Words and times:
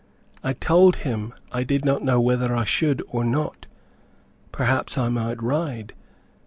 I 0.43 0.53
told 0.53 0.95
him 1.05 1.31
I 1.51 1.63
did 1.63 1.85
not 1.85 2.03
know 2.03 2.19
whether 2.19 2.55
I 2.55 2.63
should 2.63 3.03
or 3.09 3.23
not, 3.23 3.67
perhaps 4.51 4.97
I 4.97 5.09
might 5.09 5.39
ride. 5.43 5.93